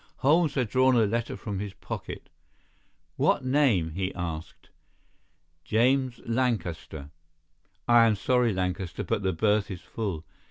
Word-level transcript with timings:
Holmes 0.15 0.55
had 0.55 0.67
drawn 0.67 0.95
a 0.95 1.05
letter 1.05 1.37
from 1.37 1.59
his 1.59 1.75
pocket. 1.75 2.27
"What 3.17 3.45
name?" 3.45 3.91
he 3.91 4.11
asked. 4.15 4.71
"James 5.63 6.19
Lancaster." 6.25 7.11
"I 7.87 8.07
am 8.07 8.15
sorry, 8.15 8.51
Lancaster, 8.51 9.03
but 9.03 9.21
the 9.21 9.31
berth 9.31 9.69
is 9.69 9.81
full. 9.81 10.25